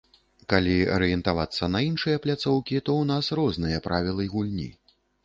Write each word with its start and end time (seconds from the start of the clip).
Калі 0.51 0.77
арыентавацца 0.95 1.69
на 1.73 1.81
іншыя 1.89 2.21
пляцоўкі, 2.23 2.79
то 2.87 2.91
ў 3.03 3.11
нас 3.11 3.25
розныя 3.41 3.83
правілы 3.87 4.27
гульні. 4.33 4.67